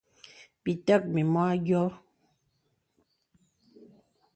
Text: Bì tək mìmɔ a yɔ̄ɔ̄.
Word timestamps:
Bì 0.63 0.73
tək 0.87 1.01
mìmɔ 1.13 1.41
a 1.51 1.55
yɔ̄ɔ̄. 1.67 1.91